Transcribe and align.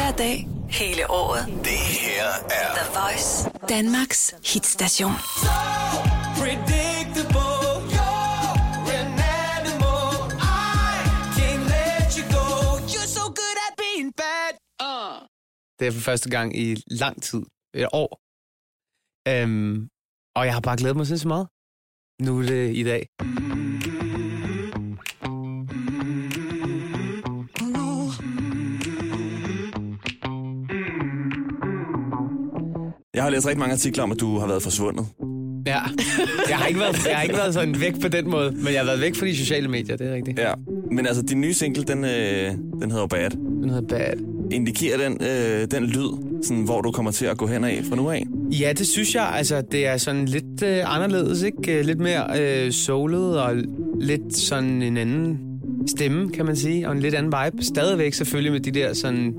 Hver 0.00 0.16
dag, 0.16 0.48
hele 0.68 1.10
året. 1.10 1.46
Det 1.46 1.80
her 2.04 2.26
er 2.60 2.68
The 2.78 2.86
Voice, 3.00 3.50
Danmarks 3.68 4.34
hitstation. 4.52 5.12
So. 5.12 5.80
Det 15.80 15.86
er 15.88 15.92
for 15.92 16.00
første 16.00 16.30
gang 16.30 16.56
i 16.56 16.76
lang 16.86 17.22
tid. 17.22 17.42
Et 17.74 17.88
år. 17.92 18.10
Øhm, 19.32 19.88
og 20.36 20.46
jeg 20.46 20.54
har 20.54 20.60
bare 20.60 20.76
glædet 20.76 20.96
mig 20.96 21.06
sindssygt 21.06 21.28
meget. 21.28 21.46
Nu 22.26 22.38
er 22.38 22.42
det 22.42 22.76
i 22.76 22.84
dag. 22.84 23.02
Jeg 33.20 33.24
har 33.24 33.30
læst 33.30 33.46
rigtig 33.46 33.58
mange 33.58 33.72
artikler 33.72 34.02
om, 34.02 34.12
at 34.12 34.20
du 34.20 34.38
har 34.38 34.46
været 34.46 34.62
forsvundet. 34.62 35.06
Ja, 35.66 35.78
jeg 36.48 36.56
har, 36.56 36.66
ikke 36.66 36.80
været, 36.80 37.06
jeg 37.06 37.16
har 37.16 37.22
ikke 37.22 37.36
været 37.36 37.54
sådan 37.54 37.80
væk 37.80 38.00
på 38.00 38.08
den 38.08 38.30
måde, 38.30 38.52
men 38.52 38.66
jeg 38.72 38.80
har 38.80 38.84
været 38.86 39.00
væk 39.00 39.14
fra 39.14 39.26
de 39.26 39.36
sociale 39.36 39.68
medier, 39.68 39.96
det 39.96 40.06
er 40.06 40.14
rigtigt. 40.14 40.38
Ja. 40.38 40.52
Men 40.92 41.06
altså, 41.06 41.22
din 41.22 41.40
nye 41.40 41.54
single, 41.54 41.82
den, 41.84 42.04
øh, 42.04 42.50
den 42.82 42.90
hedder 42.90 43.06
Bad. 43.06 43.30
Den 43.30 43.70
hedder 43.70 43.88
Bad. 43.88 44.14
Indikerer 44.50 45.08
den, 45.08 45.18
øh, 45.20 45.66
den 45.70 45.84
lyd, 45.84 46.08
sådan, 46.42 46.62
hvor 46.62 46.80
du 46.80 46.90
kommer 46.90 47.10
til 47.10 47.26
at 47.26 47.36
gå 47.36 47.46
hen 47.46 47.64
af 47.64 47.80
fra 47.88 47.96
nu 47.96 48.10
af? 48.10 48.26
Ja, 48.60 48.72
det 48.78 48.86
synes 48.86 49.14
jeg. 49.14 49.32
Altså, 49.34 49.62
det 49.72 49.86
er 49.86 49.96
sådan 49.96 50.26
lidt 50.26 50.62
øh, 50.64 50.94
anderledes, 50.94 51.42
ikke? 51.42 51.78
Øh, 51.78 51.84
Lidt 51.84 52.00
mere 52.00 52.40
øh, 52.40 52.72
soulet 52.72 53.40
og 53.42 53.56
lidt 54.00 54.36
sådan 54.36 54.82
en 54.82 54.96
anden 54.96 55.38
stemme, 55.86 56.30
kan 56.30 56.46
man 56.46 56.56
sige, 56.56 56.88
og 56.88 56.92
en 56.92 57.00
lidt 57.00 57.14
anden 57.14 57.32
vibe. 57.32 57.64
Stadigvæk 57.64 58.14
selvfølgelig 58.14 58.52
med 58.52 58.60
de 58.60 58.70
der 58.70 58.92
sådan 58.94 59.34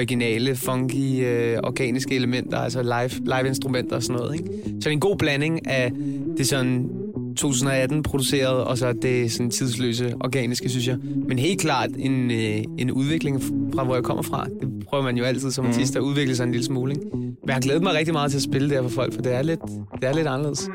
originale, 0.00 0.56
funky, 0.56 1.26
øh, 1.26 1.58
organiske 1.62 2.14
elementer, 2.14 2.58
altså 2.58 2.82
live, 2.82 3.24
live 3.24 3.48
instrumenter 3.48 3.96
og 3.96 4.02
sådan 4.02 4.16
noget, 4.16 4.34
ikke? 4.34 4.46
Så 4.64 4.70
det 4.74 4.86
er 4.86 4.90
en 4.90 5.00
god 5.00 5.16
blanding 5.16 5.66
af 5.66 5.92
det 6.36 6.48
sådan 6.48 6.88
2018 7.36 8.02
produceret, 8.02 8.64
og 8.64 8.78
så 8.78 8.92
det 8.92 9.32
sådan 9.32 9.50
tidsløse, 9.50 10.14
organiske, 10.20 10.68
synes 10.68 10.88
jeg. 10.88 10.96
Men 11.28 11.38
helt 11.38 11.60
klart 11.60 11.90
en, 11.98 12.30
øh, 12.30 12.64
en 12.78 12.90
udvikling 12.90 13.42
fra, 13.74 13.84
hvor 13.84 13.94
jeg 13.94 14.04
kommer 14.04 14.22
fra. 14.22 14.46
Det 14.60 14.84
prøver 14.88 15.04
man 15.04 15.16
jo 15.16 15.24
altid 15.24 15.50
som 15.50 15.66
artist 15.66 15.96
at 15.96 16.00
udvikle 16.00 16.36
sig 16.36 16.44
en 16.44 16.52
lille 16.52 16.64
smule. 16.64 16.92
Ikke? 16.92 17.06
Men 17.16 17.36
jeg 17.46 17.54
har 17.54 17.60
glædet 17.60 17.82
mig 17.82 17.94
rigtig 17.94 18.14
meget 18.14 18.30
til 18.30 18.38
at 18.38 18.42
spille 18.42 18.68
det 18.68 18.76
her 18.76 18.82
for 18.82 18.94
folk, 18.94 19.14
for 19.14 19.22
det 19.22 19.34
er 19.34 19.42
lidt, 19.42 19.60
det 20.00 20.08
er 20.08 20.12
lidt 20.12 20.26
anderledes. 20.26 20.68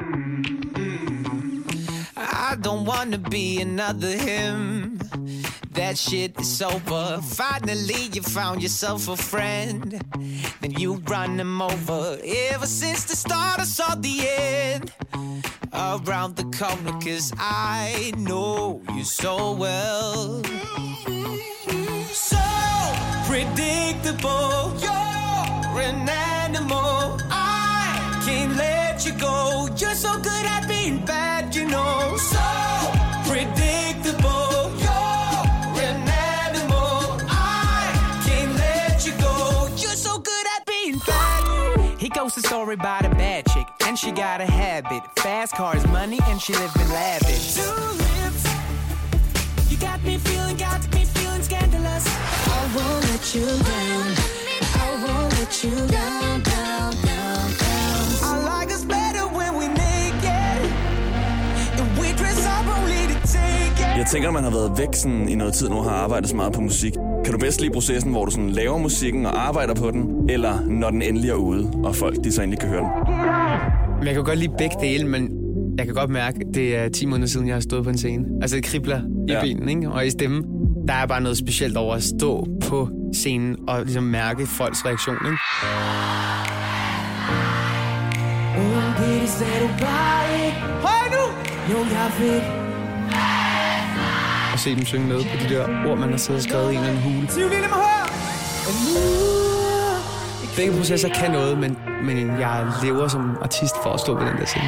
I 2.17 2.57
don't 2.67 2.87
wanna 2.87 3.17
be 3.17 3.61
another 3.61 4.11
him. 4.27 4.84
That 5.75 5.97
shit 5.97 6.39
is 6.39 6.61
over. 6.61 7.19
Finally, 7.21 8.09
you 8.13 8.21
found 8.21 8.63
yourself 8.63 9.09
a 9.09 9.17
friend. 9.17 10.01
Then 10.61 10.71
you 10.71 10.95
run 11.07 11.37
him 11.37 11.61
over. 11.61 12.17
Ever 12.23 12.65
since 12.65 13.03
the 13.03 13.15
start, 13.15 13.59
I 13.59 13.65
saw 13.65 13.93
the 13.95 14.27
end. 14.27 14.93
Around 15.73 16.37
the 16.37 16.45
corner, 16.57 16.93
cause 17.01 17.33
I 17.37 18.13
know 18.17 18.81
you 18.93 19.03
so 19.03 19.51
well. 19.51 20.41
So 22.13 22.43
predictable. 23.27 24.73
You're 24.79 25.81
an 25.81 26.07
animal. 26.07 26.84
Story 42.55 42.75
about 42.75 43.03
a 43.05 43.09
bad 43.09 43.45
chick, 43.53 43.67
and 43.85 43.99
she 43.99 44.11
got 44.11 44.39
a 44.39 44.45
habit. 44.45 45.03
Fast 45.17 45.51
cars, 45.55 45.85
money, 45.87 46.19
and 46.29 46.41
she 46.41 46.53
live 46.53 46.73
in 46.81 46.87
lavish. 46.89 47.55
Two 47.55 47.77
lips. 48.03 48.43
You 49.69 49.77
got 49.87 49.99
me 50.07 50.17
feeling, 50.27 50.55
got 50.55 50.81
me 50.95 51.03
feeling 51.15 51.43
scandalous. 51.49 52.05
I 52.57 52.61
won't 52.75 53.03
let 53.11 53.23
you 53.35 53.47
down. 53.71 54.07
I 54.83 54.87
won't 55.03 55.31
let 55.37 55.53
you 55.65 55.75
down, 55.97 56.35
down, 56.53 56.91
down, 57.09 57.45
down. 57.63 58.03
I 58.29 58.31
like 58.51 58.69
us 58.75 58.85
better 58.85 59.25
when 59.37 59.51
we 59.59 59.65
naked. 59.83 60.61
And 61.79 61.87
we 61.99 62.07
dress 62.19 62.39
up 62.55 62.65
only 62.77 63.01
to 63.11 63.17
take 63.37 63.77
it. 63.85 63.97
Jeg 63.97 64.07
tænker, 64.11 64.31
man 64.31 64.43
har 64.43 64.51
været 64.51 64.77
væk 64.77 64.93
sådan, 64.93 65.29
i 65.29 65.35
noget 65.35 65.53
tid 65.53 65.69
nu 65.69 65.81
har 65.81 65.91
arbejdet 65.91 66.29
så 66.29 66.35
meget 66.35 66.53
på 66.53 66.61
musik. 66.61 66.93
Kan 67.25 67.33
du 67.33 67.39
bedst 67.39 67.61
lide 67.61 67.73
processen, 67.73 68.11
hvor 68.11 68.25
du 68.25 68.31
sådan 68.31 68.49
laver 68.49 68.77
musikken 68.77 69.25
og 69.25 69.47
arbejder 69.47 69.73
på 69.73 69.91
den, 69.91 70.29
eller 70.29 70.59
når 70.65 70.89
den 70.89 71.01
endelig 71.01 71.29
er 71.29 71.33
ude, 71.35 71.71
og 71.83 71.95
folk 71.95 72.23
de 72.23 72.31
så 72.31 72.41
endelig 72.41 72.59
kan 72.59 72.69
høre 72.69 72.79
den? 72.81 72.89
Men 73.97 74.05
jeg 74.07 74.13
kan 74.13 74.23
godt 74.23 74.39
lide 74.39 74.53
begge 74.57 74.75
dele, 74.81 75.07
men 75.07 75.29
jeg 75.77 75.85
kan 75.85 75.95
godt 75.95 76.09
mærke, 76.09 76.37
at 76.49 76.55
det 76.55 76.75
er 76.75 76.89
10 76.89 77.05
måneder 77.05 77.27
siden, 77.27 77.47
jeg 77.47 77.55
har 77.55 77.61
stået 77.61 77.83
på 77.83 77.89
en 77.89 77.97
scene. 77.97 78.25
Altså, 78.41 78.55
det 78.55 78.63
kribler 78.65 79.01
i 79.27 79.31
Ja. 79.31 79.41
benen, 79.41 79.69
ikke? 79.69 79.91
Og 79.91 80.07
i 80.07 80.09
stemmen. 80.09 80.43
Der 80.87 80.93
er 80.93 81.05
bare 81.05 81.21
noget 81.21 81.37
specielt 81.37 81.77
over 81.77 81.95
at 81.95 82.03
stå 82.03 82.47
på 82.69 82.89
scenen 83.13 83.55
og 83.67 83.83
ligesom 83.83 84.03
mærke 84.03 84.47
folks 84.47 84.85
reaktion, 84.85 85.15
ikke? 85.25 85.37
Høj 90.85 91.05
nu! 91.15 91.23
Nogen 91.73 91.87
har 91.87 92.09
fedt 92.09 92.64
Og 94.55 94.59
se 94.59 94.75
dem 94.75 94.85
synge 94.85 95.07
med 95.07 95.23
på 95.23 95.37
de 95.43 95.55
der 95.55 95.89
ord, 95.89 95.97
man 95.97 96.09
har 96.09 96.17
siddet 96.17 96.39
og 96.39 96.49
skrevet 96.49 96.71
i 96.71 96.75
en 96.75 96.83
eller 96.83 96.89
anden 96.89 97.03
hule. 97.03 97.27
Begge 100.55 100.77
processer 100.77 101.09
kan 101.09 101.31
noget, 101.31 101.57
men, 101.57 101.77
men 102.03 102.39
jeg 102.39 102.67
lever 102.83 103.07
som 103.07 103.37
artist 103.41 103.73
for 103.83 103.89
at 103.89 103.99
stå 103.99 104.13
på 104.13 104.25
den 104.25 104.37
der 104.37 104.45
scene. 104.45 104.65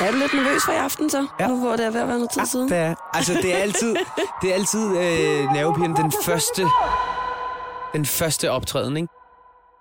Er 0.00 0.10
du 0.12 0.16
lidt 0.16 0.34
nervøs 0.34 0.62
for 0.64 0.72
i 0.72 0.76
aften 0.76 1.10
så? 1.10 1.26
Ja. 1.40 1.46
Nu 1.46 1.60
hvor 1.60 1.76
det 1.76 1.86
er 1.86 1.90
ved 1.90 2.00
at 2.00 2.08
være 2.08 2.18
noget 2.18 2.30
tid 2.30 2.46
siden. 2.46 2.68
Det 2.68 2.78
er, 2.78 2.94
altså, 3.14 3.32
det 3.42 3.54
er 3.54 3.58
altid, 3.58 3.96
det 4.42 4.50
er 4.50 4.54
altid 4.54 4.86
øh, 4.88 5.52
nervepirrende. 5.52 6.02
Den 6.02 6.12
første, 6.24 6.66
den 7.92 8.06
første 8.06 8.50
optræden, 8.50 8.96
ikke? 8.96 9.08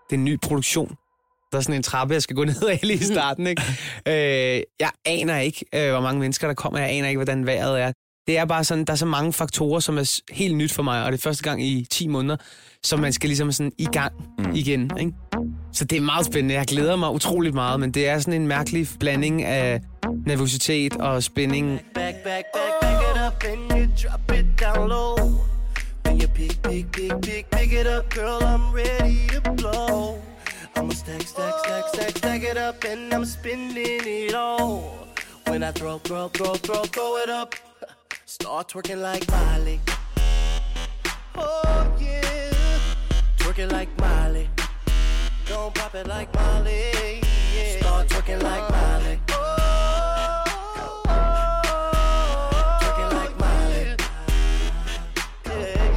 Det 0.09 0.15
er 0.15 0.19
en 0.19 0.25
ny 0.25 0.39
produktion. 0.41 0.95
Der 1.51 1.57
er 1.57 1.61
sådan 1.61 1.75
en 1.75 1.83
trappe, 1.83 2.13
jeg 2.13 2.21
skal 2.21 2.35
gå 2.35 2.43
ned 2.53 2.63
af 2.63 2.79
lige 2.83 2.99
i 2.99 3.03
starten, 3.03 3.47
ikke? 3.47 3.61
øh, 4.05 4.63
jeg 4.79 4.89
aner 5.05 5.37
ikke, 5.39 5.65
øh, 5.75 5.91
hvor 5.91 6.01
mange 6.01 6.19
mennesker 6.19 6.47
der 6.47 6.53
kommer. 6.53 6.79
Jeg 6.79 6.89
aner 6.89 7.07
ikke, 7.07 7.17
hvordan 7.17 7.45
vejret 7.45 7.81
er. 7.81 7.91
Det 8.27 8.37
er 8.37 8.45
bare 8.45 8.63
sådan, 8.63 8.85
der 8.85 8.93
er 8.93 8.97
så 8.97 9.05
mange 9.05 9.33
faktorer, 9.33 9.79
som 9.79 9.97
er 9.97 10.21
helt 10.31 10.55
nyt 10.55 10.71
for 10.71 10.83
mig, 10.83 11.03
og 11.03 11.11
det 11.11 11.17
er 11.17 11.21
første 11.21 11.43
gang 11.43 11.63
i 11.63 11.87
10 11.91 12.07
måneder, 12.07 12.37
så 12.83 12.97
man 12.97 13.13
skal 13.13 13.27
ligesom 13.27 13.51
sådan 13.51 13.71
i 13.77 13.85
gang 13.85 14.13
mm. 14.37 14.55
igen, 14.55 14.91
ikke? 14.99 15.11
Så 15.73 15.85
det 15.85 15.97
er 15.97 16.01
meget 16.01 16.25
spændende. 16.25 16.55
Jeg 16.55 16.65
glæder 16.67 16.95
mig 16.95 17.11
utroligt 17.11 17.55
meget, 17.55 17.79
men 17.79 17.91
det 17.91 18.07
er 18.07 18.19
sådan 18.19 18.41
en 18.41 18.47
mærkelig 18.47 18.87
blanding 18.99 19.43
af 19.43 19.81
nervøsitet 20.25 20.95
og 20.95 21.23
spænding. 21.23 21.81
Back, 21.93 22.15
back, 22.23 22.45
back, 22.53 22.73
back 22.81 23.01
it 23.11 23.21
up 23.27 23.43
and 23.43 23.79
you 23.79 23.87
drop 24.03 24.31
it 24.39 24.45
down 24.61 24.89
low. 24.89 25.15
When 26.05 26.21
you 26.21 26.27
pick, 26.27 26.61
pick, 26.61 26.91
pick, 26.91 27.21
pick, 27.21 27.49
pick 27.51 27.73
it 27.73 27.87
up, 27.97 28.09
girl, 28.09 28.41
I'm 28.43 28.75
ready 28.75 29.27
to 29.27 29.51
blow. 29.51 30.18
Stack, 31.09 31.27
stack, 31.27 31.53
stack, 31.63 31.87
stack, 31.87 32.17
stack 32.17 32.43
it 32.43 32.57
up 32.57 32.83
and 32.83 33.11
I'm 33.11 33.25
spending 33.25 34.01
it 34.05 34.35
all. 34.35 35.07
When 35.47 35.63
I 35.63 35.71
throw, 35.71 35.97
throw, 35.97 36.27
throw, 36.27 36.53
throw, 36.53 36.83
throw 36.83 37.17
it 37.17 37.29
up, 37.29 37.55
start 38.27 38.67
twerking 38.67 39.01
like 39.01 39.27
Miley. 39.31 39.79
Oh 41.35 41.91
yeah, 41.99 42.51
twerking 43.37 43.71
like 43.71 43.89
Miley. 43.97 44.47
Don't 45.47 45.73
pop 45.73 45.95
it 45.95 46.05
like 46.05 46.31
Miley. 46.35 47.23
Yeah. 47.55 47.79
Start 47.79 48.07
twerking 48.09 48.43
like 48.43 48.69
Miley. 48.69 49.19
Like 53.13 53.33
Yeah. 55.45 55.91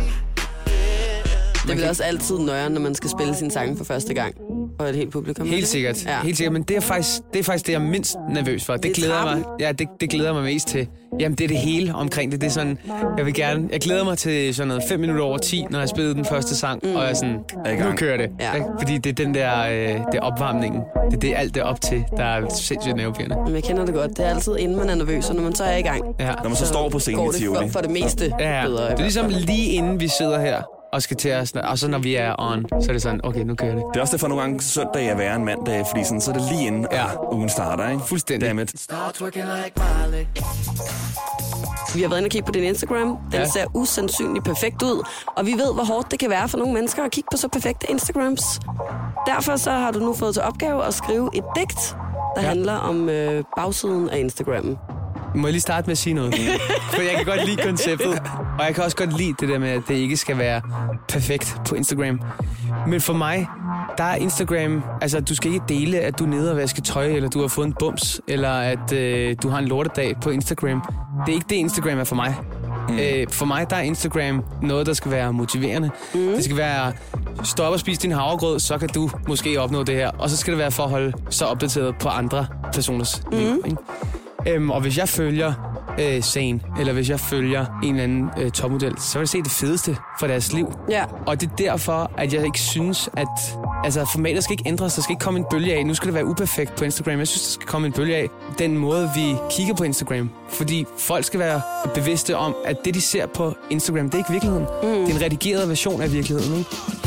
Det 1.67 1.77
bliver 1.77 1.89
også 1.89 2.05
altid 2.05 2.39
nøjere, 2.39 2.71
når 2.71 2.81
man 2.81 2.95
skal 2.95 3.11
spille 3.11 3.35
sin 3.35 3.51
sang 3.51 3.79
for 3.79 3.85
første 3.85 4.15
gang. 4.15 4.52
For 4.83 4.89
et 4.89 4.97
helt 4.97 5.11
publikum. 5.13 5.47
Helt 5.47 5.69
sikkert. 5.69 6.07
Ja. 6.07 6.21
Helt 6.23 6.37
sikkert. 6.37 6.53
Men 6.53 6.63
det 6.63 6.77
er, 6.77 6.81
faktisk, 6.81 7.21
det 7.33 7.39
er 7.39 7.45
faktisk 7.45 7.67
det, 7.67 7.73
jeg 7.73 7.83
er 7.83 7.87
mindst 7.87 8.17
nervøs 8.35 8.65
for. 8.65 8.73
Det, 8.73 8.83
Det 8.83 8.91
er 8.91 8.95
glæder 8.95 9.15
jeg 9.17 9.25
mig, 9.25 9.43
trappen. 9.45 9.61
ja, 9.61 9.73
det, 9.73 9.89
det 10.01 10.11
glæder 10.11 10.33
mig 10.33 10.43
mest 10.43 10.69
til. 10.69 10.87
Jamen, 11.21 11.39
det 11.39 11.45
er 11.45 11.49
det 11.49 11.57
hele 11.57 11.95
omkring 11.95 12.33
det. 12.33 12.41
Det 12.41 12.47
er 12.47 12.51
sådan, 12.51 12.79
jeg 13.17 13.27
vil 13.27 13.35
gerne... 13.35 13.69
Jeg 13.73 13.81
glæder 13.81 14.05
mig 14.05 14.19
til 14.19 14.55
sådan 14.55 14.69
noget 14.69 14.83
5 14.89 15.01
minutter 15.01 15.25
over 15.25 15.39
10, 15.39 15.67
når 15.71 15.79
jeg 15.79 15.89
spillede 15.89 16.15
den 16.15 16.25
første 16.25 16.57
sang, 16.57 16.81
mm. 16.85 16.95
og 16.97 17.03
jeg 17.03 17.11
er 17.11 17.15
sådan, 17.15 17.37
Er 17.65 17.71
i 17.71 17.77
nu 17.91 17.97
kører 17.97 18.17
det. 18.17 18.31
Ja. 18.41 18.53
Ikke? 18.55 18.67
Fordi 18.79 18.99
det 18.99 19.11
er 19.21 19.25
den 19.25 19.35
der, 19.35 19.63
øh, 19.63 19.89
det 19.89 19.99
er 20.15 20.21
opvarmningen. 20.21 20.81
Det 21.11 21.17
er 21.17 21.21
det, 21.21 21.35
alt 21.37 21.55
det 21.55 21.63
op 21.63 21.81
til, 21.81 22.05
der 22.17 22.25
er 22.25 22.49
sindssygt 22.55 22.97
nervepirrende. 22.97 23.37
Men 23.47 23.55
jeg 23.55 23.63
kender 23.65 23.85
det 23.87 23.95
godt. 23.95 24.11
Det 24.17 24.27
er 24.27 24.31
altid 24.31 24.57
inden 24.59 24.77
man 24.77 24.91
er 24.91 24.95
nervøs, 24.95 25.29
og 25.31 25.35
når 25.37 25.43
man 25.43 25.55
så 25.55 25.65
er 25.65 25.77
i 25.77 25.83
gang, 25.83 26.03
Ja. 26.21 26.27
Når 26.43 26.49
man 26.49 26.57
så 26.57 26.67
står 26.67 26.89
på 26.89 26.99
scenen 26.99 27.19
går 27.21 27.31
i 27.31 27.33
det 27.33 27.41
Tivoli. 27.41 27.67
for, 27.67 27.73
for 27.73 27.81
det 27.81 27.91
meste 27.91 28.33
Ja, 28.41 28.63
bedre. 28.67 28.85
Det 28.91 28.93
er 28.93 29.03
ligesom 29.03 29.29
lige 29.29 29.67
inden 29.73 30.01
vi 30.01 30.09
sidder 30.19 30.41
her 30.41 30.63
og 30.93 31.03
skal 31.03 31.17
til 31.17 31.29
at 31.29 31.57
Og 31.57 31.79
så 31.79 31.89
når 31.89 31.99
vi 31.99 32.15
er 32.15 32.35
on, 32.39 32.67
så 32.83 32.89
er 32.89 32.93
det 32.93 33.03
sådan, 33.03 33.21
okay, 33.25 33.41
nu 33.41 33.55
kører 33.55 33.75
det. 33.75 33.85
Det 33.95 33.97
er 33.97 34.01
også 34.01 34.13
derfor 34.17 34.29
nogle 34.29 34.43
gange 34.43 34.63
søndag 34.63 35.07
er 35.09 35.17
værre 35.17 35.37
end 35.37 35.45
mandag, 35.45 35.85
fordi 35.91 36.05
sådan, 36.05 36.21
så 36.21 36.31
er 36.31 36.35
det 36.35 36.45
lige 36.53 36.67
inden 36.67 36.87
Ja. 36.93 37.05
ugen 37.33 37.49
starter, 37.49 37.89
ikke? 37.89 38.03
Fuldstændig. 38.07 38.49
Dammit. 38.49 38.73
Vi 41.95 42.03
har 42.03 42.09
været 42.09 42.19
inde 42.19 42.27
og 42.27 42.31
kigge 42.31 42.47
på 42.47 42.53
din 42.53 42.63
Instagram. 42.65 43.07
Den 43.33 43.41
Ja. 43.41 43.49
ser 43.49 43.65
usandsynligt 43.75 44.45
perfekt 44.45 44.83
ud. 44.83 45.07
Og 45.37 45.47
vi 45.47 45.53
ved, 45.53 45.75
hvor 45.75 45.85
hårdt 45.85 46.11
det 46.11 46.19
kan 46.19 46.31
være 46.31 46.49
for 46.49 46.59
nogle 46.59 46.75
mennesker 46.75 47.05
at 47.05 47.11
kigge 47.11 47.29
på 47.33 47.37
så 47.37 47.49
perfekte 47.49 47.91
Instagrams. 47.91 48.61
Derfor 49.27 49.57
så 49.57 49.71
har 49.71 49.91
du 49.91 49.99
nu 49.99 50.15
fået 50.15 50.35
til 50.35 50.43
opgave 50.43 50.85
at 50.85 50.95
skrive 50.95 51.31
et 51.35 51.45
digt, 51.57 51.97
der 52.37 52.41
Ja. 52.41 52.43
ja. 52.43 52.49
handler 52.49 52.75
om 52.75 53.09
øh, 53.09 53.45
bagsiden 53.57 54.09
af 54.11 54.19
Instagram. 54.19 54.77
Må 55.35 55.47
jeg 55.47 55.53
lige 55.53 55.61
starte 55.61 55.87
med 55.87 55.93
at 55.93 55.99
sige 55.99 56.15
noget? 56.15 56.35
For 56.95 57.03
jeg 57.03 57.13
kan 57.17 57.25
godt 57.25 57.47
lide 57.47 57.63
konceptet, 57.63 58.23
og 58.59 58.65
jeg 58.67 58.75
kan 58.75 58.85
også 58.85 58.97
godt 58.97 59.19
lide 59.19 59.35
det 59.41 59.49
der 59.49 59.59
med, 59.59 59.69
at 59.69 59.83
det 59.89 59.95
ikke 59.95 60.17
skal 60.17 60.39
være 60.39 60.61
perfekt 61.09 61.57
på 61.69 61.75
Instagram. 61.75 62.21
Men 62.87 63.01
for 63.01 63.13
mig, 63.13 63.49
der 63.99 64.05
er 64.05 64.15
Instagram, 64.15 64.83
altså 65.01 65.21
du 65.21 65.35
skal 65.35 65.53
ikke 65.53 65.65
dele, 65.69 65.99
at 65.99 66.19
du 66.19 66.25
er 66.25 66.29
nede 66.29 66.51
og 66.51 66.57
vaske 66.57 66.81
tøj, 66.81 67.07
eller 67.07 67.29
du 67.29 67.41
har 67.41 67.49
fået 67.49 67.67
en 67.67 67.75
bums, 67.79 68.21
eller 68.29 68.51
at 68.51 68.93
øh, 68.93 69.37
du 69.43 69.49
har 69.49 69.59
en 69.59 69.69
lortedag 69.69 70.17
på 70.23 70.31
Instagram. 70.31 70.83
Det 71.27 71.33
er 71.33 71.37
ikke 71.37 71.47
det, 71.51 71.57
Instagram 71.57 71.99
er 71.99 72.05
for 72.05 72.17
mig. 72.17 72.37
Mm. 72.89 72.99
Øh, 72.99 73.29
for 73.29 73.47
mig, 73.47 73.71
der 73.71 73.77
er 73.77 73.81
Instagram 73.81 74.45
noget, 74.63 74.87
der 74.87 74.93
skal 74.93 75.11
være 75.11 75.33
motiverende. 75.33 75.91
Mm. 76.15 76.21
Det 76.21 76.45
skal 76.45 76.57
være, 76.57 76.93
stå 77.45 77.63
op 77.63 77.73
og 77.73 77.81
spise 77.81 78.01
din 78.01 78.13
havregrød, 78.13 78.61
så 78.61 78.79
kan 78.79 78.89
du 78.89 79.11
måske 79.29 79.61
opnå 79.61 79.83
det 79.83 79.95
her. 79.95 80.09
Og 80.09 80.31
så 80.31 80.37
skal 80.37 80.53
det 80.53 80.59
være 80.59 80.71
for 80.71 80.83
at 80.83 80.91
holde 80.91 81.13
så 81.31 81.45
opdateret 81.45 81.95
på 82.01 82.09
andre 82.09 82.47
personers 82.73 83.23
mm. 83.33 83.39
liv. 83.39 83.63
Ikke? 83.65 83.77
Øhm, 84.49 84.71
og 84.71 84.81
hvis 84.81 84.99
jeg 84.99 85.09
følger 85.09 85.53
øh, 86.01 86.23
Zane, 86.23 86.61
eller 86.81 86.93
hvis 86.93 87.11
jeg 87.11 87.21
følger 87.21 87.67
en 87.83 87.91
eller 87.91 88.03
anden 88.05 88.31
øh, 88.39 88.51
topmodel, 88.51 88.99
så 88.99 89.19
vil 89.19 89.23
jeg 89.23 89.29
se 89.29 89.43
det 89.43 89.51
fedeste 89.51 89.97
for 90.21 90.27
deres 90.27 90.53
liv. 90.53 90.73
Ja. 90.91 91.05
Og 91.27 91.41
det 91.41 91.51
er 91.51 91.57
derfor, 91.57 92.11
at 92.19 92.35
jeg 92.35 92.45
ikke 92.45 92.61
synes, 92.61 93.11
at 93.17 93.59
altså, 93.85 94.09
formatet 94.13 94.45
skal 94.45 94.53
ikke 94.53 94.69
ændres. 94.69 94.95
Der 94.95 95.03
skal 95.03 95.13
ikke 95.13 95.25
komme 95.25 95.39
en 95.39 95.47
bølge 95.51 95.75
af. 95.75 95.87
Nu 95.87 95.95
skal 95.95 96.07
det 96.07 96.15
være 96.15 96.27
uperfekt 96.27 96.75
på 96.75 96.85
Instagram. 96.85 97.19
Jeg 97.19 97.29
synes, 97.29 97.43
der 97.43 97.53
skal 97.53 97.67
komme 97.67 97.87
en 97.87 97.93
bølge 97.93 98.17
af 98.17 98.29
den 98.59 98.79
måde, 98.79 99.11
vi 99.15 99.35
kigger 99.51 99.75
på 99.75 99.85
Instagram. 99.85 100.31
Fordi 100.49 100.87
folk 100.99 101.25
skal 101.25 101.41
være 101.41 101.61
bevidste 101.95 102.37
om, 102.37 102.55
at 102.65 102.77
det, 102.85 102.95
de 102.95 103.01
ser 103.01 103.27
på 103.27 103.55
Instagram, 103.71 104.05
det 104.05 104.15
er 104.15 104.19
ikke 104.19 104.31
virkeligheden. 104.31 104.67
Mm. 104.83 104.89
Det 104.89 105.11
er 105.11 105.17
en 105.17 105.23
redigeret 105.25 105.69
version 105.69 106.03
af 106.03 106.13
virkeligheden. 106.13 106.59
Ikke? 106.59 107.02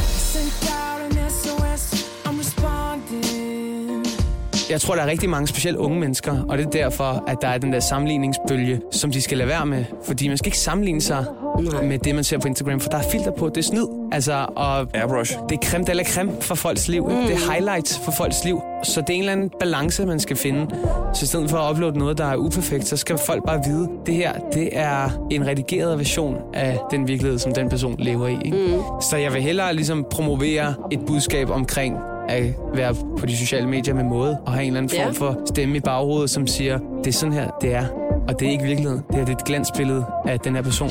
Jeg 4.70 4.82
tror, 4.82 4.96
der 4.96 5.02
er 5.02 5.08
rigtig 5.08 5.30
mange 5.30 5.48
specielt 5.48 5.78
unge 5.78 6.00
mennesker, 6.00 6.46
og 6.50 6.58
det 6.58 6.66
er 6.66 6.70
derfor, 6.70 7.24
at 7.28 7.38
der 7.42 7.48
er 7.48 7.58
den 7.58 7.74
der 7.74 7.80
sammenligningsbølge, 7.80 8.82
som 8.92 9.12
de 9.12 9.22
skal 9.22 9.38
lade 9.38 9.50
være 9.50 9.66
med. 9.66 9.86
Fordi 10.04 10.28
man 10.28 10.38
skal 10.38 10.48
ikke 10.48 10.58
sammenligne 10.58 11.02
sig 11.02 11.26
Nej. 11.60 11.84
med 11.84 12.00
det, 12.00 12.16
man 12.16 12.24
ser 12.24 12.38
på 12.38 12.48
Instagram, 12.48 12.80
for 12.80 12.90
der 12.90 12.98
er 12.98 13.04
filter 13.12 13.32
på. 13.32 13.50
Det 13.50 13.58
er 13.58 13.62
snyd. 13.62 13.86
Altså, 14.12 14.46
og 14.56 14.88
Airbrush. 14.94 15.38
det 15.50 15.56
er 15.64 15.70
creme 15.70 15.86
de 15.86 15.94
la 15.94 16.04
creme 16.04 16.32
for 16.42 16.56
folks 16.56 16.88
liv. 16.88 17.04
Mm. 17.10 17.16
Det 17.16 17.32
er 17.32 17.52
highlights 17.52 18.00
for 18.06 18.12
folks 18.12 18.44
liv. 18.46 18.62
Så 18.84 19.02
det 19.02 19.10
er 19.10 19.14
en 19.14 19.20
eller 19.20 19.32
anden 19.32 19.52
balance, 19.60 20.06
man 20.06 20.20
skal 20.20 20.36
finde. 20.36 20.68
Så 21.14 21.24
i 21.24 21.28
stedet 21.28 21.50
for 21.50 21.58
at 21.58 21.72
uploade 21.72 22.00
noget, 22.00 22.18
der 22.18 22.26
er 22.26 22.36
uperfekt, 22.36 22.88
så 22.88 22.98
skal 22.98 23.18
folk 23.18 23.44
bare 23.48 23.62
vide, 23.68 23.90
det 24.06 24.16
her, 24.16 24.34
det 24.54 24.70
er 24.72 25.28
en 25.32 25.48
redigeret 25.48 26.00
version 26.00 26.36
af 26.54 26.80
den 26.92 27.08
virkelighed, 27.08 27.40
som 27.40 27.54
den 27.54 27.70
person 27.70 27.96
lever 28.00 28.28
i. 28.28 28.38
Ikke? 28.46 28.58
Mm. 28.58 29.02
Så 29.02 29.18
jeg 29.18 29.34
vil 29.34 29.42
hellere 29.42 29.74
ligesom 29.74 30.06
promovere 30.12 30.74
et 30.92 31.00
budskab 31.08 31.50
omkring 31.50 31.98
at 32.30 32.44
være 32.74 32.96
på 33.20 33.26
de 33.26 33.38
sociale 33.38 33.68
medier 33.68 33.94
med 33.94 34.04
måde, 34.04 34.38
og 34.46 34.52
have 34.54 34.64
en 34.64 34.68
eller 34.68 34.78
anden 34.78 34.98
form 34.98 35.14
Ja. 35.14 35.20
for 35.36 35.42
stemme 35.46 35.78
i 35.78 35.80
baghovedet, 35.80 36.30
som 36.30 36.48
siger, 36.48 36.80
det 37.04 37.08
er 37.08 37.12
sådan 37.12 37.34
her, 37.34 37.50
det 37.62 37.74
er. 37.74 37.86
Og 38.28 38.40
det 38.40 38.48
er 38.48 38.52
ikke 38.52 38.64
virkeligheden. 38.64 39.02
Det 39.08 39.16
her 39.16 39.26
det 39.26 39.34
er 39.34 39.38
et 39.38 39.46
glansbillede 39.46 40.06
af 40.26 40.40
den 40.40 40.56
her 40.56 40.62
person. 40.62 40.90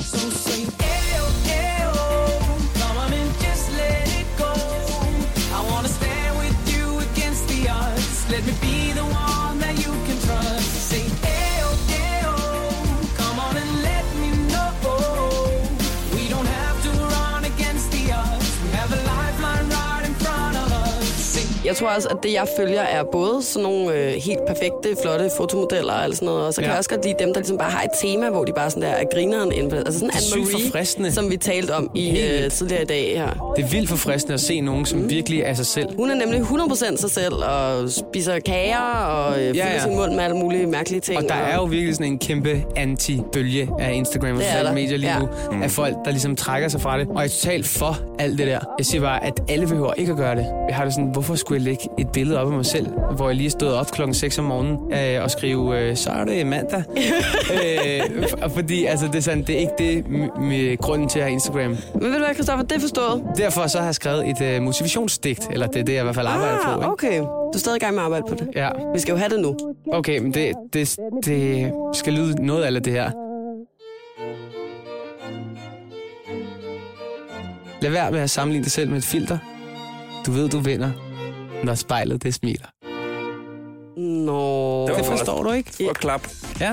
Let 8.30 8.44
me 8.46 8.52
be 8.60 8.92
the 8.94 9.02
one 9.02 9.13
Jeg 21.74 21.78
tror 21.78 21.88
også, 21.88 22.08
at 22.08 22.16
det, 22.22 22.32
jeg 22.32 22.46
følger, 22.58 22.80
er 22.80 23.04
både 23.12 23.42
sådan 23.42 23.62
nogle 23.62 23.94
øh, 23.94 24.08
helt 24.12 24.38
perfekte, 24.46 24.96
flotte 25.02 25.30
fotomodeller 25.36 25.92
og 25.92 26.14
sådan 26.14 26.26
noget, 26.26 26.46
og 26.46 26.54
så 26.54 26.60
kan 26.60 26.64
Ja. 26.66 26.70
jeg 26.70 26.78
også 26.78 26.90
godt 26.90 27.04
lide 27.04 27.14
dem, 27.18 27.28
der 27.34 27.40
ligesom 27.40 27.58
bare 27.58 27.70
har 27.70 27.82
et 27.82 27.90
tema, 28.02 28.30
hvor 28.30 28.44
de 28.44 28.52
bare 28.52 28.70
sådan 28.70 28.82
der 28.82 28.88
er 28.88 29.04
grineren 29.14 29.52
inden 29.52 29.70
for 29.70 29.76
Altså 29.76 29.98
sådan 29.98 30.10
Anne-Marie, 30.10 30.52
forfriskende. 30.68 31.12
som 31.12 31.30
vi 31.30 31.36
talte 31.36 31.70
om 31.74 31.90
i 31.94 32.20
øh, 32.20 32.50
tidligere 32.50 32.82
i 32.82 32.86
dag 32.86 33.12
her. 33.16 33.52
Det 33.56 33.64
er 33.64 33.68
vildt 33.68 33.88
forfriskende 33.88 34.34
at 34.34 34.40
se 34.40 34.60
nogen, 34.60 34.86
som 34.86 35.10
virkelig 35.10 35.40
er 35.40 35.54
sig 35.54 35.66
selv. 35.66 35.96
Hun 35.96 36.10
er 36.10 36.14
nemlig 36.14 36.40
100% 36.40 36.96
sig 36.96 37.10
selv 37.10 37.34
og 37.34 37.90
spiser 37.90 38.38
kager 38.38 38.78
og 39.06 39.32
øh, 39.42 39.48
fylder 39.48 39.66
ja. 39.72 39.82
sin 39.82 39.96
mund 39.96 40.14
med 40.14 40.24
alle 40.24 40.36
mulige 40.36 40.66
mærkelige 40.66 41.00
ting. 41.00 41.18
Og 41.18 41.24
der 41.28 41.34
er 41.34 41.56
jo 41.56 41.64
virkelig 41.64 41.94
sådan 41.94 42.12
en 42.12 42.18
kæmpe 42.18 42.64
anti-bølge 42.76 43.70
af 43.80 43.92
Instagram 43.94 44.36
og 44.36 44.42
sociale 44.42 44.72
medier 44.74 44.98
lige 44.98 45.12
Ja. 45.12 45.18
nu. 45.18 45.28
Af 45.62 45.70
folk, 45.70 45.94
der 46.04 46.10
ligesom 46.10 46.36
trækker 46.36 46.68
sig 46.68 46.80
fra 46.80 46.98
det. 46.98 47.08
Og 47.08 47.16
jeg 47.16 47.24
er 47.24 47.28
totalt 47.28 47.66
for 47.66 47.98
alt 48.18 48.38
det 48.38 48.46
der. 48.46 48.58
Jeg 48.78 48.86
siger 48.86 49.00
bare, 49.00 49.24
at 49.24 49.40
alle 49.48 49.66
behøver 49.66 49.92
ikke 49.96 50.12
at 50.12 50.18
gøre 50.18 50.34
det. 50.36 50.46
Jeg 50.68 50.76
har 50.76 50.84
det 50.84 50.94
sådan, 50.94 51.10
hvorfor 51.10 51.34
skulle 51.34 51.58
jeg 51.58 51.63
lægge 51.64 51.88
et 51.98 52.08
billede 52.12 52.40
op 52.40 52.46
af 52.50 52.56
mig 52.56 52.66
selv, 52.66 52.86
hvor 53.16 53.28
jeg 53.28 53.36
lige 53.36 53.50
stod 53.50 53.68
op 53.72 53.90
klokken 53.90 54.14
6 54.14 54.38
om 54.38 54.44
morgenen 54.44 54.78
øh, 54.92 55.22
og 55.22 55.30
skrive, 55.30 55.78
øh, 55.80 55.96
så 55.96 56.10
er 56.10 56.24
det 56.24 56.46
mandag. 56.46 56.82
øh, 57.54 58.00
fordi 58.54 58.84
altså, 58.84 59.06
det, 59.06 59.14
er 59.14 59.20
sådan, 59.20 59.42
det 59.42 59.54
er 59.54 59.58
ikke 59.58 59.72
det 59.78 60.08
med 60.40 60.78
grunden 60.78 61.08
til 61.08 61.18
at 61.18 61.24
have 61.24 61.32
Instagram. 61.32 61.70
Men 61.70 62.02
ved 62.02 62.12
du 62.12 62.18
hvad, 62.18 62.34
Christoffer, 62.34 62.64
det 62.66 62.80
forstået. 62.80 63.22
Derfor 63.36 63.66
så 63.66 63.78
har 63.78 63.84
jeg 63.84 63.94
skrevet 63.94 64.28
et 64.28 64.40
øh, 64.42 64.62
motivationsdigt, 64.62 65.48
eller 65.52 65.66
det 65.66 65.80
er 65.80 65.84
det, 65.84 65.92
jeg 65.92 66.00
i 66.00 66.04
hvert 66.04 66.14
fald 66.14 66.26
arbejder 66.26 66.58
på. 66.64 66.70
Ah, 66.70 66.76
Ikke? 66.76 66.88
okay. 66.88 67.18
Du 67.20 67.50
er 67.54 67.58
stadig 67.58 67.76
i 67.76 67.78
gang 67.78 67.94
med 67.94 68.00
at 68.02 68.04
arbejde 68.04 68.24
på 68.28 68.34
det. 68.34 68.48
Ja, 68.54 68.68
Vi 68.94 69.00
skal 69.00 69.12
jo 69.12 69.18
have 69.18 69.28
det 69.28 69.40
nu. 69.40 69.56
okay, 69.92 70.18
men 70.18 70.34
det, 70.34 70.52
det, 70.72 70.96
det 71.24 71.72
skal 71.92 72.12
lyde 72.12 72.46
noget 72.46 72.62
af 72.62 72.82
det 72.82 72.92
her. 72.92 73.10
Lad 77.82 77.90
være 77.90 78.10
med 78.10 78.20
at 78.20 78.30
sammenligne 78.30 78.64
dig 78.64 78.72
selv 78.72 78.90
med 78.90 78.98
et 78.98 79.04
filter. 79.04 79.38
Du 80.26 80.30
ved, 80.32 80.48
du 80.48 80.58
vinder, 80.58 80.90
når 81.64 81.74
spejlet 81.74 82.22
det 82.22 82.34
smiler. 82.34 82.70
Nå. 83.96 84.88
Det 84.88 85.06
forstår 85.06 85.42
du 85.42 85.52
ikke? 85.52 85.70
Et 85.90 85.98
klap. 85.98 86.28
Ja. 86.60 86.70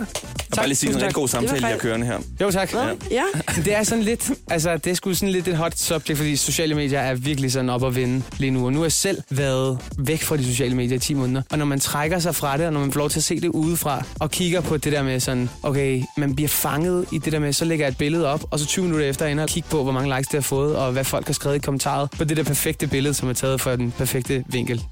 Og 0.51 0.56
bare 0.56 0.68
lige 0.68 0.75
sige, 0.75 0.89
en 0.89 0.95
rigtig 0.95 1.13
god 1.13 1.27
samtale, 1.27 1.68
jeg 1.68 1.73
er 1.73 1.77
kørende 1.77 2.06
her. 2.06 2.18
Jo, 2.41 2.51
tak. 2.51 2.71
Hvad? 2.71 2.95
Ja. 3.12 3.23
Det 3.65 3.75
er 3.75 3.83
sådan 3.83 4.03
lidt, 4.03 4.31
altså 4.50 4.77
det 4.77 4.91
er 4.91 4.94
sgu 4.94 5.13
sådan 5.13 5.31
lidt 5.31 5.47
et 5.47 5.57
hot 5.57 5.77
subject, 5.77 6.18
fordi 6.18 6.35
sociale 6.35 6.75
medier 6.75 7.00
er 7.00 7.15
virkelig 7.15 7.51
sådan 7.51 7.69
op 7.69 7.83
at 7.83 7.95
vinde 7.95 8.23
lige 8.38 8.51
nu. 8.51 8.65
Og 8.65 8.73
nu 8.73 8.79
har 8.79 8.85
jeg 8.85 8.91
selv 8.91 9.21
været 9.29 9.79
væk 9.97 10.21
fra 10.21 10.38
de 10.38 10.45
sociale 10.45 10.75
medier 10.75 10.95
i 10.95 11.00
10 11.00 11.13
måneder. 11.13 11.41
Og 11.51 11.57
når 11.57 11.65
man 11.65 11.79
trækker 11.79 12.19
sig 12.19 12.35
fra 12.35 12.57
det, 12.57 12.65
og 12.65 12.73
når 12.73 12.79
man 12.79 12.91
får 12.91 13.00
lov 13.00 13.09
til 13.09 13.19
at 13.19 13.24
se 13.24 13.39
det 13.39 13.47
udefra, 13.47 14.03
og 14.19 14.31
kigger 14.31 14.62
på 14.62 14.77
det 14.77 14.91
der 14.94 15.03
med 15.03 15.19
sådan, 15.19 15.50
okay, 15.63 16.03
man 16.17 16.35
bliver 16.35 16.50
fanget 16.50 17.06
i 17.12 17.17
det 17.17 17.33
der 17.33 17.39
med, 17.39 17.53
så 17.53 17.65
lægger 17.65 17.85
jeg 17.85 17.91
et 17.91 17.97
billede 17.97 18.27
op, 18.27 18.44
og 18.51 18.59
så 18.59 18.65
20 18.65 18.85
minutter 18.85 19.07
efter 19.07 19.25
ender 19.25 19.43
og 19.43 19.50
kigge 19.50 19.69
på, 19.69 19.84
hvor 19.84 19.91
mange 19.91 20.15
likes 20.17 20.27
det 20.27 20.34
har 20.38 20.41
fået, 20.41 20.75
og 20.75 20.91
hvad 20.91 21.03
folk 21.03 21.25
har 21.25 21.34
skrevet 21.34 21.55
i 21.55 21.60
kommentaret 21.60 22.12
på 22.12 22.24
det 22.24 22.38
der 22.38 22.43
perfekte 22.43 22.88
billede, 22.88 23.13
som 23.13 23.29
er 23.29 23.34
taget 23.34 23.62
fra 23.62 23.75
den 23.75 23.91
perfekte 23.98 24.43
vinkel. 24.48 24.84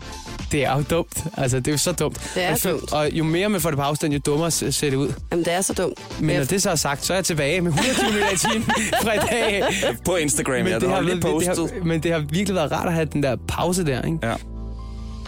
Det 0.51 0.65
er 0.65 0.75
jo 0.77 0.83
dumt. 0.89 1.23
Altså, 1.37 1.57
det 1.59 1.67
er 1.67 1.71
jo 1.71 1.77
så 1.77 1.91
dumt. 1.91 2.31
Det 2.35 2.43
er 2.43 2.55
føler- 2.55 2.77
dumt. 2.77 2.93
Og 2.93 3.09
jo 3.11 3.23
mere 3.23 3.49
man 3.49 3.61
får 3.61 3.69
det 3.69 3.77
på 3.77 3.83
afstand, 3.83 4.13
jo 4.13 4.19
dummere 4.25 4.51
ser 4.51 4.89
det 4.89 4.93
ud. 4.97 5.13
Jamen, 5.31 5.45
det 5.45 5.53
er 5.53 5.61
så 5.61 5.73
dumt. 5.73 6.21
Men 6.21 6.37
når 6.37 6.43
det 6.45 6.61
så 6.61 6.69
er 6.69 6.75
sagt, 6.75 7.05
så 7.05 7.13
er 7.13 7.17
jeg 7.17 7.25
tilbage 7.25 7.61
med 7.61 7.71
100 7.71 7.95
km 7.95 8.17
i 8.33 8.37
timen 8.37 8.63
fra 9.03 9.13
i 9.13 9.17
dag. 9.31 9.63
På 10.05 10.15
Instagram, 10.15 10.55
ja. 10.55 10.63
Men 10.63 10.73
Du 10.73 10.79
det, 10.79 10.89
har 10.89 11.01
lige 11.01 11.07
været, 11.09 11.23
det, 11.23 11.31
postet. 11.31 11.57
har, 11.77 11.85
men 11.85 12.03
det 12.03 12.11
har 12.11 12.19
virkelig 12.19 12.55
været 12.55 12.71
rart 12.71 12.87
at 12.87 12.93
have 12.93 13.05
den 13.05 13.23
der 13.23 13.35
pause 13.47 13.85
der, 13.85 14.01
ikke? 14.01 14.17
Ja. 14.23 14.33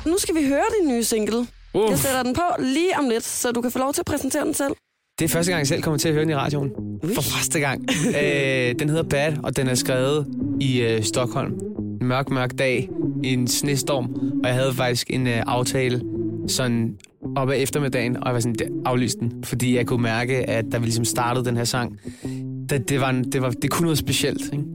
Nu 0.06 0.16
skal 0.18 0.36
vi 0.36 0.48
høre 0.48 0.64
din 0.82 0.90
nye 0.90 1.04
single. 1.04 1.48
Uh. 1.74 1.90
Jeg 1.90 2.00
sætter 2.00 2.24
den 2.24 2.34
på 2.34 2.42
lige 2.60 2.98
om 3.00 3.10
lidt, 3.10 3.24
så 3.24 3.52
du 3.52 3.62
kan 3.62 3.72
få 3.72 3.80
lov 3.80 3.94
til 3.94 4.02
at 4.02 4.06
præsentere 4.06 4.46
den 4.46 4.54
selv. 4.54 4.74
Det 5.20 5.26
er 5.26 5.30
første 5.30 5.52
gang, 5.52 5.60
jeg 5.60 5.68
selv 5.68 5.82
kommer 5.82 5.98
til 5.98 6.08
at 6.08 6.14
høre 6.14 6.24
den 6.24 6.32
i 6.32 6.36
radioen. 6.36 6.70
For 7.16 7.22
første 7.22 7.60
gang. 7.60 7.86
øh, 8.24 8.76
den 8.80 8.90
hedder 8.90 9.04
Bad, 9.04 9.34
og 9.44 9.58
den 9.58 9.68
er 9.68 9.76
skrevet 9.76 10.28
i 10.62 10.82
øh, 10.82 11.04
Stockholm. 11.04 11.54
En 12.02 12.08
mørk, 12.08 12.30
mørk 12.30 12.52
dag 12.60 12.90
en 13.24 13.48
snestorm. 13.48 14.06
Og 14.44 14.48
jeg 14.48 14.56
havde 14.56 14.74
faktisk 14.74 15.10
en 15.10 15.28
øh, 15.28 15.44
aftale 15.48 16.02
sådan 16.48 16.96
op 17.36 17.50
ad 17.50 17.56
eftermiddagen, 17.58 18.18
og 18.18 18.24
jeg 18.26 18.34
var 18.34 18.40
sådan, 18.40 18.56
det, 18.56 18.68
aflyste 18.86 19.20
den. 19.20 19.44
Fordi 19.44 19.76
jeg 19.76 19.86
kunne 19.86 20.02
mærke, 20.02 20.50
at 20.50 20.66
da 20.72 20.78
vi 20.78 20.86
ligesom 20.86 21.06
startede 21.06 21.46
den 21.46 21.58
her 21.58 21.64
sang, 21.64 22.00
det, 22.70 22.90
det, 22.90 23.02
var, 23.02 23.10
en, 23.10 23.32
det, 23.32 23.42
var, 23.42 23.50
det 23.50 23.72
kunne 23.72 23.86
noget 23.86 23.98
specielt. 23.98 24.54
Ikke? 24.54 24.66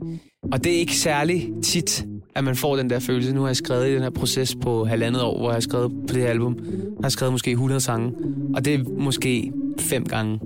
Og 0.51 0.63
det 0.63 0.75
er 0.75 0.77
ikke 0.77 0.95
særlig 0.95 1.49
tit, 1.63 2.05
at 2.35 2.43
man 2.43 2.55
får 2.55 2.75
den 2.75 2.89
der 2.89 2.99
følelse. 2.99 3.33
Nu 3.33 3.41
har 3.41 3.47
jeg 3.47 3.55
skrevet 3.55 3.87
i 3.87 3.93
den 3.93 4.01
her 4.01 4.09
proces 4.09 4.55
på 4.61 4.85
halvandet 4.85 5.21
år, 5.21 5.37
hvor 5.37 5.49
jeg 5.49 5.55
har 5.55 5.59
skrevet 5.59 5.91
på 6.07 6.13
det 6.13 6.21
her 6.21 6.29
album. 6.29 6.57
Jeg 6.63 7.03
har 7.03 7.09
skrevet 7.09 7.33
måske 7.33 7.51
100 7.51 7.81
sange, 7.81 8.11
og 8.55 8.65
det 8.65 8.73
er 8.73 8.83
måske 8.97 9.51
fem 9.79 10.05
gange 10.05 10.39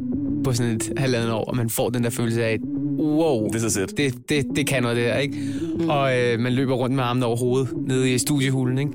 på 0.44 0.54
sådan 0.54 0.76
et 0.76 0.94
halvandet 0.98 1.32
år, 1.32 1.44
og 1.44 1.58
man 1.58 1.70
får 1.70 1.90
den 1.90 2.04
der 2.04 2.10
følelse 2.10 2.46
af, 2.46 2.58
wow, 3.02 3.48
Det 3.48 3.56
er 3.56 3.60
så 3.60 3.70
sæt. 3.70 3.98
det, 3.98 4.30
det, 4.30 4.46
det 4.56 4.68
kan 4.68 4.82
noget 4.84 4.98
det 4.98 5.06
der, 5.06 5.18
ikke? 5.18 5.38
Mm. 5.80 5.90
Og 5.90 6.18
øh, 6.20 6.40
man 6.40 6.54
løber 6.54 6.74
rundt 6.74 6.96
med 6.96 7.04
armene 7.04 7.26
over 7.26 7.38
hovedet 7.38 7.70
nede 7.88 8.12
i 8.14 8.18
studiehulen, 8.18 8.78
ikke? 8.78 8.92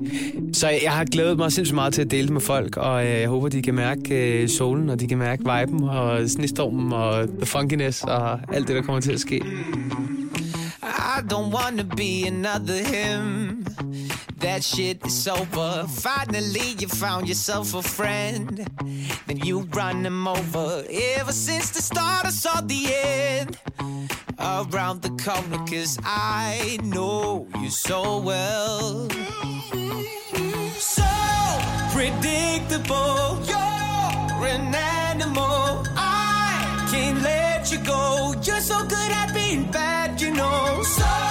Så 0.53 0.69
jeg 0.83 0.91
har 0.91 1.05
glædet 1.05 1.37
mig 1.37 1.51
sindssygt 1.51 1.75
meget 1.75 1.93
til 1.93 2.01
at 2.01 2.11
dele 2.11 2.23
det 2.23 2.33
med 2.33 2.41
folk, 2.41 2.77
og 2.77 3.05
øh, 3.05 3.11
jeg 3.21 3.29
håber, 3.29 3.49
de 3.49 3.61
kan 3.61 3.73
mærke 3.75 4.41
øh, 4.41 4.49
solen, 4.49 4.89
og 4.89 4.99
de 4.99 5.07
kan 5.07 5.17
mærke 5.17 5.43
viben, 5.43 5.83
og 5.83 6.29
snestormen, 6.29 6.93
og 6.93 7.27
the 7.37 7.45
funkiness, 7.45 8.03
og 8.03 8.39
alt 8.55 8.67
det, 8.67 8.75
der 8.75 8.81
kommer 8.81 9.01
til 9.01 9.11
at 9.11 9.19
ske. 9.19 9.41
I 10.83 11.19
don't 11.33 11.51
wanna 11.55 11.83
be 11.83 12.27
another 12.27 12.75
him. 12.85 13.46
That 14.39 14.63
shit 14.63 15.05
is 15.05 15.27
over. 15.27 15.85
Finally, 15.87 16.75
you 16.79 16.87
found 16.87 17.27
yourself 17.27 17.73
a 17.73 17.81
friend. 17.81 18.67
Then 19.25 19.37
you 19.37 19.61
run 19.73 20.03
them 20.03 20.27
over. 20.27 20.83
Ever 20.89 21.31
since 21.31 21.71
the 21.71 21.81
start, 21.81 22.25
I 22.25 22.29
saw 22.29 22.61
the 22.61 22.93
end. 22.93 23.57
Around 24.39 25.01
the 25.01 25.09
corner, 25.23 25.57
cause 25.65 25.97
I 26.03 26.77
know 26.83 27.47
you 27.59 27.69
so 27.69 28.19
well. 28.19 29.09
So 30.77 31.09
predictable, 31.91 33.39
you're 33.49 34.47
an 34.47 34.75
animal. 34.75 35.83
I 35.95 36.87
can't 36.91 37.21
let 37.23 37.71
you 37.71 37.79
go. 37.79 38.35
You're 38.43 38.61
so 38.61 38.83
good 38.85 39.11
at 39.11 39.33
being 39.33 39.71
bad, 39.71 40.21
you 40.21 40.31
know. 40.31 40.83
So 40.83 41.26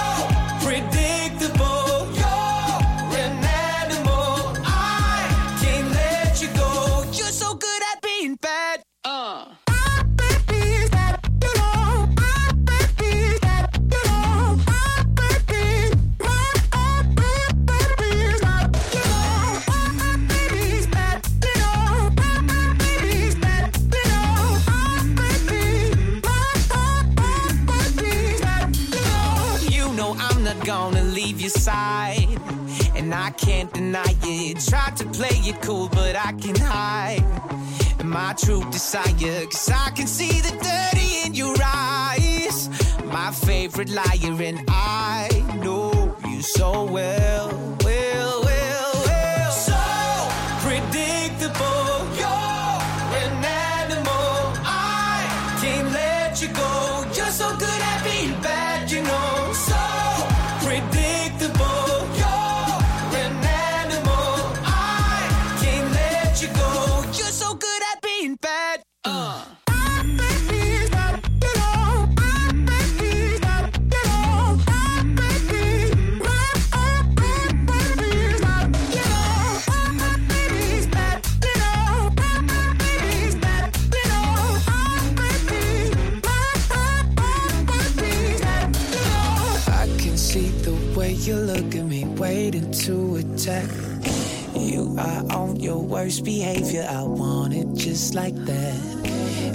gonna 30.67 31.01
leave 31.01 31.39
your 31.39 31.49
side. 31.49 32.27
And 32.93 33.13
I 33.13 33.29
can't 33.31 33.73
deny 33.73 34.13
it. 34.23 34.59
Try 34.67 34.89
to 34.97 35.05
play 35.05 35.37
it 35.49 35.61
cool, 35.61 35.87
but 35.87 36.17
I 36.17 36.33
can 36.33 36.57
hide 36.57 37.23
my 38.03 38.33
true 38.33 38.69
desire. 38.69 39.45
Cause 39.45 39.71
I 39.73 39.91
can 39.91 40.07
see 40.07 40.41
the 40.41 40.53
dirty 40.69 41.25
in 41.25 41.33
your 41.33 41.55
eyes. 41.63 42.69
My 43.05 43.31
favorite 43.31 43.89
liar, 43.89 44.41
and 44.49 44.59
I 44.67 45.29
know 45.63 46.13
you 46.27 46.41
so 46.41 46.83
well. 46.83 46.97
Well, 46.97 47.76
waiting 92.17 92.71
to 92.71 93.15
attack. 93.17 93.69
You 94.55 94.95
are 94.97 95.31
on 95.31 95.59
your 95.59 95.77
worst 95.77 96.23
behavior. 96.25 96.85
I 96.89 97.03
want 97.03 97.53
it 97.53 97.67
just 97.75 98.15
like 98.15 98.35
that. 98.35 98.97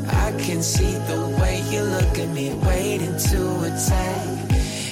I 0.09 0.33
can 0.43 0.63
see 0.63 0.93
the 1.11 1.39
way 1.41 1.63
you 1.71 1.83
look 1.83 2.19
at 2.19 2.29
me, 2.35 2.55
waiting 2.67 3.17
to 3.31 3.41
attack. 3.69 4.51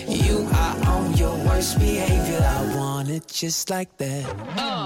You 0.08 0.48
are 0.52 0.76
on 0.88 1.16
your 1.16 1.36
worst 1.46 1.78
behavior. 1.78 2.42
I 2.42 2.76
want 2.76 3.08
it 3.10 3.28
just 3.28 3.70
like 3.70 3.96
that. 3.98 4.24
So 4.26 4.79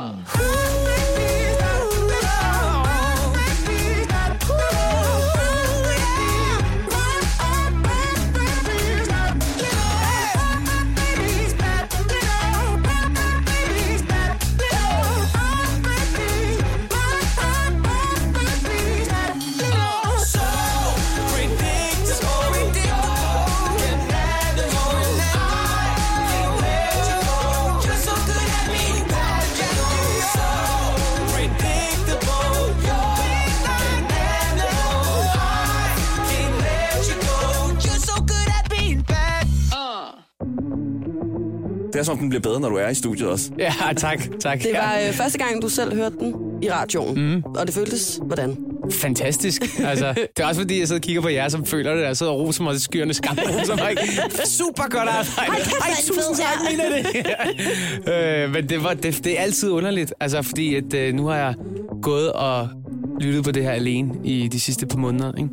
Det 41.95 42.01
er 42.01 42.05
som 42.05 42.13
om, 42.13 42.19
den 42.19 42.29
bliver 42.29 42.43
bedre, 42.43 42.61
når 42.61 42.69
du 42.69 42.77
er 42.77 42.89
i 42.89 42.95
studiet 42.95 43.29
også. 43.29 43.51
Ja, 43.59 43.73
tak, 43.97 44.23
tak. 44.41 44.63
Det 44.63 44.71
var 44.75 44.99
øh, 45.07 45.15
første 45.15 45.39
gang, 45.39 45.63
du 45.63 45.69
selv 45.69 45.95
hørte 45.95 46.17
den 46.19 46.35
i 46.63 46.71
radioen. 46.71 47.35
Mm. 47.35 47.43
Og 47.43 47.67
det 47.67 47.75
føltes 47.75 48.21
hvordan? 48.27 48.57
Fantastisk. 48.93 49.63
Altså, 49.85 50.15
det 50.37 50.43
er 50.43 50.47
også 50.47 50.61
fordi, 50.61 50.79
jeg 50.79 50.89
sidder 50.89 51.01
og 51.01 51.03
kigger 51.03 51.23
på 51.23 51.29
jer, 51.29 51.49
som 51.49 51.67
føler 51.67 51.95
det. 51.95 52.03
Jeg 52.03 52.17
sidder 52.17 52.33
og 52.33 52.41
roser 52.41 52.63
mig 52.63 52.75
til 52.75 52.83
skyerne 52.83 53.15
skam. 53.15 53.39
Roser 53.59 53.77
mig. 53.77 53.97
Super 54.45 54.83
godt 54.83 55.09
arbejde. 55.09 55.63
Ej, 55.81 55.91
tusind 56.07 56.37
tak, 56.37 56.59
mener 56.71 56.97
det. 56.97 57.07
øh, 58.45 58.53
men 58.53 58.69
det, 58.69 58.85
var, 58.85 58.95
det, 58.95 59.25
det 59.25 59.39
er 59.39 59.43
altid 59.43 59.71
underligt. 59.71 60.15
Altså, 60.21 60.43
fordi 60.43 60.75
at, 60.75 60.95
øh, 60.95 61.15
nu 61.15 61.27
har 61.27 61.37
jeg 61.37 61.55
gået 62.03 62.33
og 62.33 62.69
lyttet 63.21 63.45
på 63.45 63.51
det 63.51 63.63
her 63.63 63.71
alene 63.71 64.15
i 64.25 64.49
de 64.49 64.61
sidste 64.61 64.87
par 64.87 64.99
måneder. 64.99 65.33
Ikke? 65.39 65.49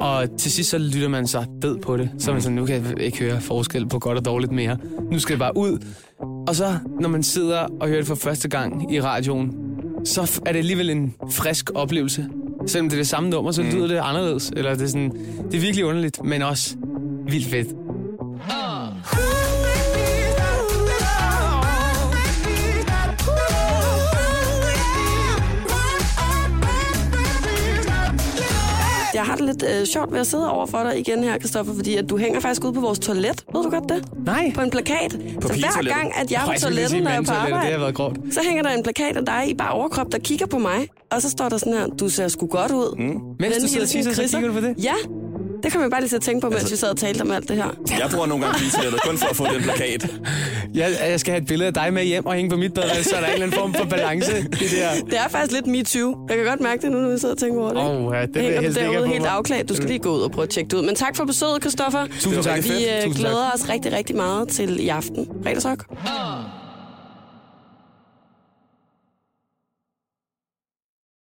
Og 0.00 0.28
til 0.38 0.52
sidst 0.52 0.70
så 0.70 0.78
lytter 0.78 1.08
man 1.08 1.26
så 1.26 1.44
død 1.62 1.78
på 1.78 1.96
det. 1.96 2.10
Så 2.18 2.30
er 2.30 2.32
man 2.32 2.42
sådan, 2.42 2.56
nu 2.56 2.66
kan 2.66 2.84
jeg 2.84 3.00
ikke 3.00 3.18
høre 3.18 3.40
forskel 3.40 3.88
på 3.88 3.98
godt 3.98 4.18
og 4.18 4.24
dårligt 4.24 4.52
mere. 4.52 4.76
Nu 5.12 5.18
skal 5.18 5.32
det 5.32 5.38
bare 5.38 5.56
ud. 5.56 5.84
Og 6.48 6.56
så, 6.56 6.78
når 7.00 7.08
man 7.08 7.22
sidder 7.22 7.58
og 7.80 7.88
hører 7.88 7.98
det 7.98 8.06
for 8.06 8.14
første 8.14 8.48
gang 8.48 8.94
i 8.94 9.00
radioen, 9.00 9.54
så 10.04 10.40
er 10.46 10.52
det 10.52 10.58
alligevel 10.58 10.90
en 10.90 11.14
frisk 11.30 11.70
oplevelse. 11.74 12.26
Selvom 12.66 12.88
det 12.88 12.96
er 12.96 13.00
det 13.00 13.08
samme 13.08 13.30
nummer, 13.30 13.52
så 13.52 13.62
lyder 13.62 13.86
det 13.86 13.96
anderledes. 13.96 14.52
Eller 14.56 14.74
det 14.74 14.82
er, 14.82 14.86
sådan, 14.86 15.10
det 15.50 15.54
er 15.56 15.60
virkelig 15.60 15.84
underligt, 15.84 16.24
men 16.24 16.42
også 16.42 16.76
vildt 17.30 17.46
fedt. 17.46 17.68
Jeg 29.18 29.26
har 29.26 29.36
det 29.36 29.44
lidt 29.44 29.64
øh, 29.80 29.86
sjovt 29.86 30.12
ved 30.12 30.20
at 30.20 30.26
sidde 30.26 30.50
over 30.50 30.66
for 30.66 30.78
dig 30.82 30.98
igen 30.98 31.24
her, 31.24 31.38
Kristoffer, 31.38 31.74
fordi 31.74 31.96
at 31.96 32.10
du 32.10 32.16
hænger 32.16 32.40
faktisk 32.40 32.64
ude 32.64 32.72
på 32.72 32.80
vores 32.80 32.98
toilet. 32.98 33.44
Ved 33.54 33.62
du 33.62 33.70
godt 33.70 33.88
det? 33.88 34.04
Nej. 34.26 34.52
På 34.54 34.60
en 34.60 34.70
plakat. 34.70 35.12
så 35.12 35.48
hver 35.48 35.94
gang, 35.94 36.12
at 36.16 36.32
jeg 36.32 36.42
er 36.42 36.46
på 36.46 36.60
toilettet, 36.60 37.02
når 37.02 37.10
jeg 37.10 37.18
er 37.18 37.22
på 37.22 37.32
arbejde, 37.32 37.64
Det 37.66 37.72
har 37.72 37.78
været 37.80 37.94
grovt. 37.94 38.16
så 38.30 38.40
hænger 38.46 38.62
der 38.62 38.70
en 38.70 38.82
plakat 38.82 39.16
af 39.16 39.26
dig 39.26 39.44
i 39.50 39.54
bare 39.54 39.70
overkrop, 39.70 40.12
der 40.12 40.18
kigger 40.18 40.46
på 40.46 40.58
mig. 40.58 40.88
Og 41.10 41.22
så 41.22 41.30
står 41.30 41.48
der 41.48 41.56
sådan 41.58 41.72
her, 41.72 41.86
du 41.86 42.08
ser 42.08 42.28
sgu 42.28 42.46
godt 42.46 42.72
ud. 42.72 42.96
Mm. 42.98 43.04
Mens 43.04 43.18
du 43.18 43.36
Venlig 43.38 43.70
sidder 43.70 43.84
og 43.84 43.88
tisser, 43.88 44.12
så 44.12 44.22
kigger 44.36 44.48
du 44.48 44.54
på 44.54 44.60
det? 44.60 44.74
Ja, 44.84 44.94
det 45.62 45.72
kan 45.72 45.80
man 45.80 45.90
bare 45.90 46.00
lige 46.00 46.08
til 46.08 46.16
at 46.16 46.22
tænke 46.22 46.40
på, 46.40 46.50
mens 46.50 46.70
vi 46.72 46.76
sad 46.76 46.90
og 46.90 46.96
talte 46.96 47.22
om 47.22 47.30
alt 47.30 47.48
det 47.48 47.56
her. 47.56 47.68
Jeg 47.98 48.08
bruger 48.12 48.26
nogle 48.26 48.44
gange 48.44 48.58
pigetoilettet 48.58 49.00
kun 49.02 49.18
for 49.18 49.26
at 49.26 49.36
få 49.36 49.44
den 49.54 49.62
plakat. 49.62 50.06
Jeg, 50.74 50.90
jeg 51.08 51.20
skal 51.20 51.32
have 51.32 51.40
et 51.42 51.46
billede 51.48 51.66
af 51.66 51.74
dig 51.74 51.92
med 51.92 52.04
hjem 52.04 52.26
og 52.26 52.34
hænge 52.34 52.50
på 52.50 52.56
mit 52.56 52.74
bad, 52.74 53.02
så 53.02 53.16
er 53.16 53.20
der 53.20 53.26
en 53.26 53.32
eller 53.32 53.46
anden 53.46 53.58
form 53.58 53.74
for 53.74 53.84
balance 53.84 54.38
i 54.38 54.42
det 54.42 54.68
her. 54.68 54.90
Det 55.04 55.18
er 55.18 55.28
faktisk 55.28 55.52
lidt 55.52 55.66
MeToo. 55.66 56.26
Jeg 56.28 56.36
kan 56.36 56.46
godt 56.46 56.60
mærke 56.60 56.82
det 56.82 56.92
nu, 56.92 56.98
når 56.98 57.10
vi 57.10 57.18
sidder 57.18 57.34
og 57.34 57.38
tænker 57.40 57.60
over 57.60 57.68
det. 57.72 57.82
Åh, 57.82 58.14
ja, 58.14 58.26
det 58.26 58.36
jeg 58.36 58.42
Hænger 58.42 58.60
helst 58.60 58.78
derude 58.80 59.08
helt 59.08 59.26
afklædt. 59.26 59.68
Du 59.68 59.74
skal 59.74 59.88
lige 59.88 59.98
gå 59.98 60.10
ud 60.16 60.20
og 60.20 60.30
prøve 60.30 60.42
at 60.42 60.50
tjekke 60.50 60.68
det 60.70 60.76
ud. 60.76 60.82
Men 60.82 60.94
tak 60.94 61.16
for 61.16 61.24
besøget, 61.24 61.62
Kristoffer. 61.62 62.06
Tusind 62.20 62.42
tak. 62.42 62.64
Vi 62.64 62.68
øh, 62.70 63.02
Tusind 63.04 63.14
tak. 63.14 63.20
glæder 63.20 63.50
os 63.54 63.68
rigtig, 63.68 63.92
rigtig 63.92 64.16
meget 64.16 64.48
til 64.48 64.80
i 64.80 64.88
aften. 64.88 65.26
Fredagsrock. 65.44 65.84